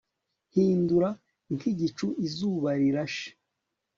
Hindura 0.53 1.09
nkigicu 1.55 2.07
izuba 2.25 2.69
rirashe 2.79 3.27